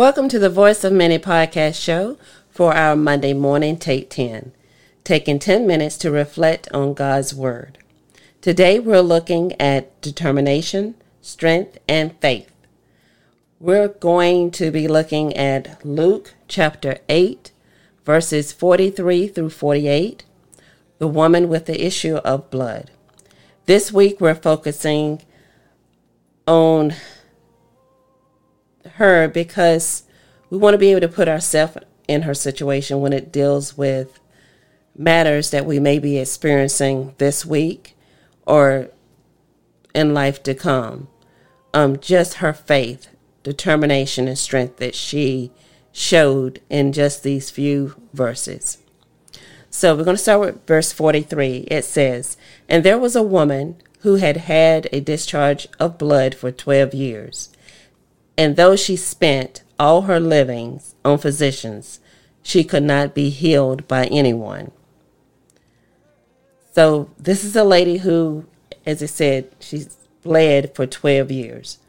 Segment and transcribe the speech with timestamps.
[0.00, 2.16] Welcome to the Voice of Many podcast show
[2.48, 4.50] for our Monday morning Take 10,
[5.04, 7.76] taking 10 minutes to reflect on God's Word.
[8.40, 12.50] Today we're looking at determination, strength, and faith.
[13.58, 17.52] We're going to be looking at Luke chapter 8,
[18.02, 20.24] verses 43 through 48,
[20.96, 22.90] the woman with the issue of blood.
[23.66, 25.20] This week we're focusing
[26.46, 26.94] on
[28.94, 30.04] her because
[30.48, 34.20] we want to be able to put ourselves in her situation when it deals with
[34.96, 37.96] matters that we may be experiencing this week
[38.46, 38.90] or
[39.94, 41.08] in life to come.
[41.72, 43.08] Um, just her faith,
[43.42, 45.52] determination, and strength that she
[45.92, 48.78] showed in just these few verses.
[49.70, 51.68] So we're going to start with verse 43.
[51.70, 52.36] It says,
[52.68, 57.50] And there was a woman who had had a discharge of blood for 12 years.
[58.40, 62.00] And though she spent all her livings on physicians,
[62.42, 64.70] she could not be healed by anyone.
[66.72, 68.46] So this is a lady who,
[68.86, 71.80] as I said, she's bled for 12 years.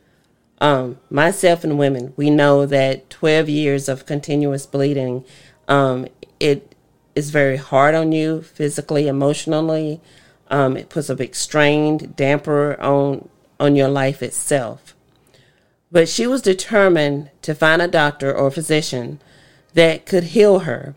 [0.59, 5.23] Um, myself and women, we know that 12 years of continuous bleeding,
[5.69, 6.05] um,
[6.41, 6.75] it
[7.15, 10.01] is very hard on you physically, emotionally.
[10.49, 14.97] Um, it puts a big strain, damper on on your life itself.
[15.91, 19.19] But she was determined to find a doctor or physician
[19.73, 20.95] that could heal her.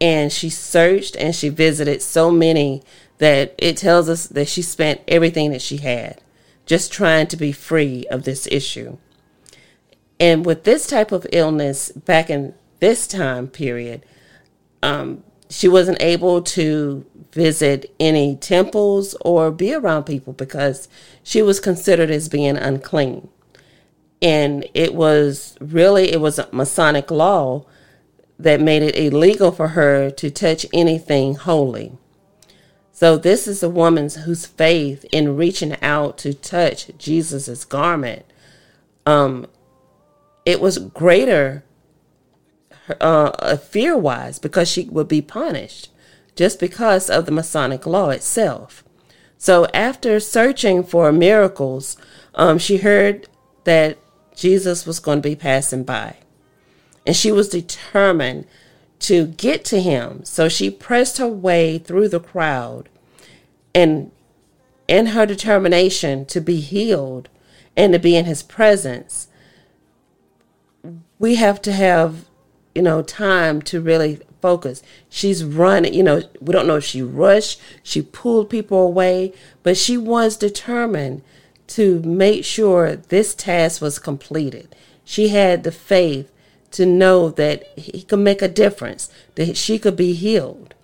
[0.00, 2.82] And she searched and she visited so many
[3.18, 6.20] that it tells us that she spent everything that she had
[6.64, 8.96] just trying to be free of this issue.
[10.18, 14.04] And with this type of illness back in this time period,
[14.82, 20.88] um, she wasn't able to visit any temples or be around people because
[21.22, 23.28] she was considered as being unclean
[24.22, 27.66] and it was really it was a Masonic law
[28.38, 31.92] that made it illegal for her to touch anything holy.
[32.92, 38.24] So this is a woman whose faith in reaching out to touch Jesus's garment,
[39.06, 39.46] um,
[40.46, 41.64] it was greater,
[43.00, 45.90] uh, fear wise because she would be punished
[46.36, 48.84] just because of the Masonic law itself.
[49.36, 51.96] So after searching for miracles,
[52.34, 53.28] um, she heard
[53.64, 53.98] that
[54.34, 56.16] Jesus was going to be passing by.
[57.06, 58.46] And she was determined
[59.00, 60.24] to get to him.
[60.24, 62.88] So she pressed her way through the crowd
[63.74, 64.10] and
[64.88, 67.28] in her determination to be healed
[67.76, 69.28] and to be in his presence,
[71.18, 72.26] we have to have,
[72.74, 74.82] you know, time to really focus.
[75.08, 79.32] She's running, you know, we don't know if she rushed, she pulled people away,
[79.62, 81.22] but she was determined
[81.72, 84.74] to make sure this task was completed.
[85.04, 86.30] She had the faith
[86.72, 90.74] to know that he could make a difference, that she could be healed.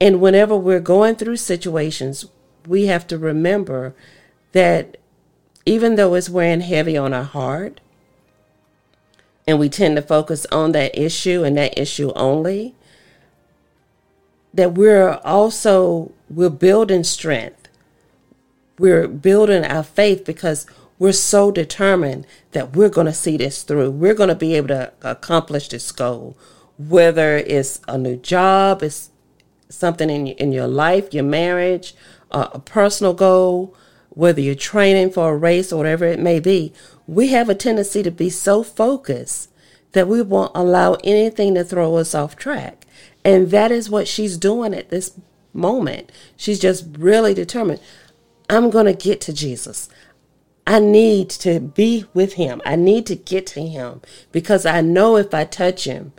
[0.00, 2.26] And whenever we're going through situations,
[2.66, 3.94] we have to remember
[4.52, 4.96] that
[5.64, 7.80] even though it's weighing heavy on our heart,
[9.46, 12.74] and we tend to focus on that issue and that issue only,
[14.52, 17.59] that we're also we're building strength
[18.80, 20.66] we're building our faith because
[20.98, 23.90] we're so determined that we're going to see this through.
[23.90, 26.36] We're going to be able to accomplish this goal,
[26.78, 29.10] whether it's a new job, it's
[29.68, 31.94] something in in your life, your marriage,
[32.30, 33.74] uh, a personal goal,
[34.08, 36.72] whether you're training for a race or whatever it may be.
[37.06, 39.50] We have a tendency to be so focused
[39.92, 42.86] that we won't allow anything to throw us off track.
[43.24, 45.12] And that is what she's doing at this
[45.52, 46.10] moment.
[46.36, 47.80] She's just really determined.
[48.50, 49.88] I'm going to get to Jesus.
[50.66, 52.60] I need to be with him.
[52.66, 54.02] I need to get to him
[54.32, 56.12] because I know if I touch him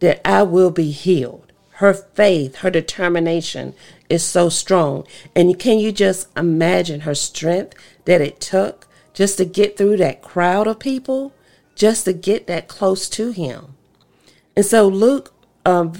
[0.00, 1.52] that I will be healed.
[1.72, 3.74] Her faith, her determination
[4.08, 5.06] is so strong.
[5.34, 7.74] And can you just imagine her strength
[8.06, 11.34] that it took just to get through that crowd of people,
[11.74, 13.74] just to get that close to him?
[14.56, 15.34] And so Luke
[15.66, 15.92] um,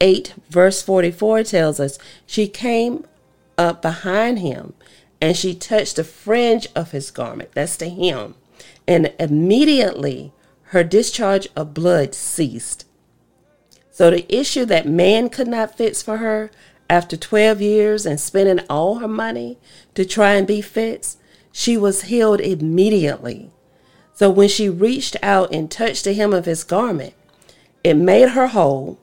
[0.00, 3.04] 8, verse 44 tells us she came
[3.58, 4.74] up behind him
[5.22, 7.52] and she touched the fringe of his garment.
[7.52, 8.34] That's the hem.
[8.88, 10.32] And immediately
[10.64, 12.86] her discharge of blood ceased.
[13.92, 16.50] So the issue that man could not fix for her
[16.90, 19.58] after 12 years and spending all her money
[19.94, 21.20] to try and be fixed,
[21.52, 23.52] she was healed immediately.
[24.14, 27.14] So when she reached out and touched the hem of his garment,
[27.84, 28.98] it made her whole.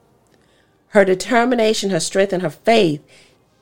[0.90, 3.02] Her determination, her strength, and her faith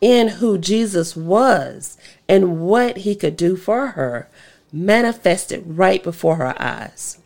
[0.02, 1.98] in who Jesus was
[2.28, 4.30] and what he could do for her
[4.72, 7.20] manifested right before her eyes.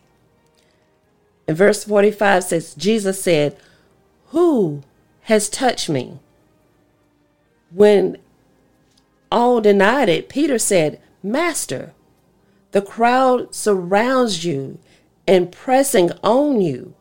[1.46, 3.56] In verse 45 says, Jesus said,
[4.28, 4.82] Who
[5.22, 6.18] has touched me?
[7.70, 8.18] When
[9.30, 11.94] all denied it, Peter said, Master,
[12.72, 14.78] the crowd surrounds you
[15.26, 16.94] and pressing on you.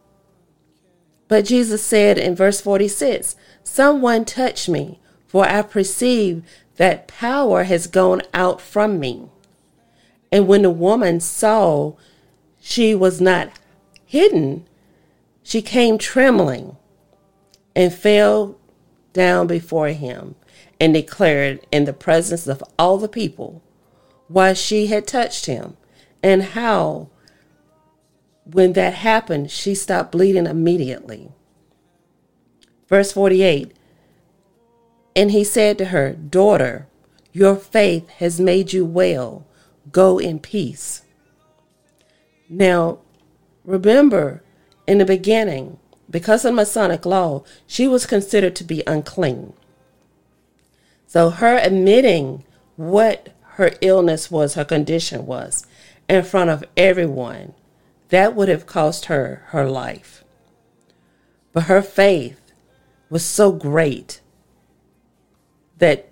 [1.28, 5.00] But Jesus said in verse 46, Someone touched me,
[5.32, 6.44] for I perceive
[6.76, 9.30] that power has gone out from me.
[10.30, 11.94] And when the woman saw
[12.60, 13.50] she was not
[14.06, 14.68] hidden,
[15.42, 16.76] she came trembling
[17.74, 18.58] and fell
[19.14, 20.36] down before him
[20.82, 23.64] and declared in the presence of all the people
[24.28, 25.78] why she had touched him
[26.22, 27.08] and how,
[28.44, 31.32] when that happened, she stopped bleeding immediately.
[32.90, 33.72] Verse 48
[35.16, 36.88] And he said to her, Daughter,
[37.34, 39.46] your faith has made you well.
[39.92, 41.04] Go in peace.
[42.50, 43.00] Now,
[43.64, 44.44] remember,
[44.88, 45.78] in the beginning,
[46.10, 49.54] because of Masonic law, she was considered to be unclean.
[51.08, 52.44] So her admitting
[52.76, 55.66] what her illness was, her condition was,
[56.10, 57.54] in front of everyone,
[58.10, 60.24] that would have cost her her life.
[61.54, 62.52] But her faith
[63.10, 64.21] was so great
[65.82, 66.08] that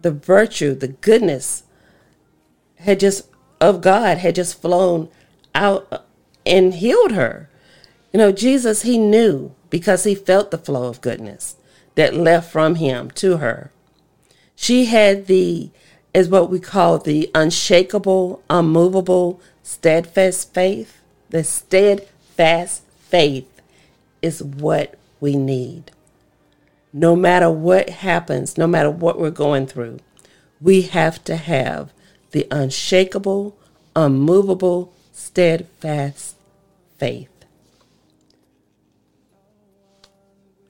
[0.00, 1.64] the virtue, the goodness
[2.76, 3.28] had just
[3.60, 5.10] of God had just flown
[5.54, 6.06] out
[6.46, 7.50] and healed her.
[8.12, 11.56] You know, Jesus, he knew because he felt the flow of goodness
[11.96, 13.70] that left from him to her.
[14.56, 15.70] She had the,
[16.14, 21.02] is what we call the unshakable, unmovable, steadfast faith.
[21.28, 23.60] The steadfast faith
[24.22, 25.90] is what we need.
[26.96, 29.98] No matter what happens, no matter what we're going through,
[30.60, 31.92] we have to have
[32.30, 33.58] the unshakable,
[33.96, 36.36] unmovable, steadfast
[36.96, 37.28] faith.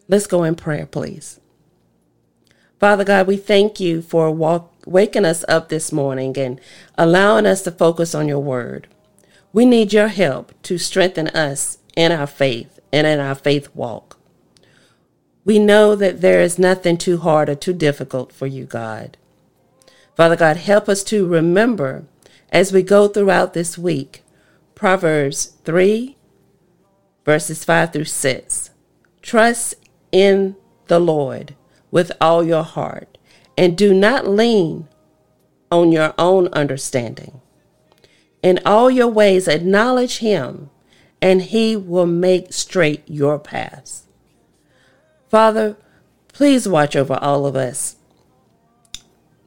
[0.09, 1.41] Let's go in prayer, please.
[2.81, 6.59] Father God, we thank you for walk, waking us up this morning and
[6.97, 8.89] allowing us to focus on your word.
[9.53, 14.19] We need your help to strengthen us in our faith and in our faith walk.
[15.45, 19.17] We know that there is nothing too hard or too difficult for you, God.
[20.17, 22.05] Father God, help us to remember
[22.51, 24.23] as we go throughout this week
[24.75, 26.17] Proverbs 3,
[27.25, 28.71] verses 5 through 6.
[29.23, 29.75] Trust
[30.13, 30.57] in
[30.87, 31.55] the Lord
[31.91, 33.19] with all your heart,
[33.57, 34.89] and do not lean
[35.71, 37.41] on your own understanding.
[38.43, 40.71] In all your ways, acknowledge Him,
[41.23, 44.04] and He will make straight your paths.
[45.35, 45.77] Father,
[46.29, 47.97] please watch over all of us,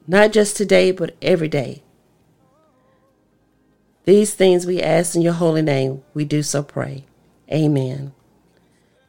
[0.06, 1.82] not just today, but every day.
[4.04, 7.06] These things we ask in your holy name, we do so pray.
[7.50, 8.12] Amen.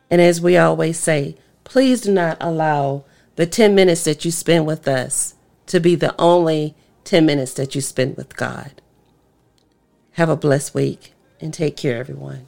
[0.09, 1.35] And as we always say,
[1.65, 3.03] please do not allow
[3.35, 5.35] the 10 minutes that you spend with us
[5.65, 8.81] to be the only 10 minutes that you spend with God.
[10.13, 11.11] Have a blessed week
[11.41, 12.47] and take care, everyone.